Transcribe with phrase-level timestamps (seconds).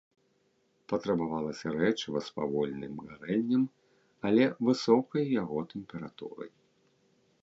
[0.91, 3.63] Патрабавалася рэчыва з павольным гарэннем,
[4.31, 6.51] але высокай яго тэмпературай.